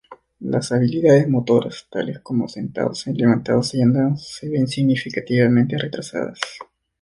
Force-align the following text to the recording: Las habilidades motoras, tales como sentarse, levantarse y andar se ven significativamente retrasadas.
Las 0.39 0.71
habilidades 0.71 1.29
motoras, 1.29 1.85
tales 1.91 2.21
como 2.21 2.47
sentarse, 2.47 3.13
levantarse 3.13 3.77
y 3.77 3.81
andar 3.83 4.17
se 4.17 4.49
ven 4.49 4.67
significativamente 4.67 5.77
retrasadas. 5.77 6.39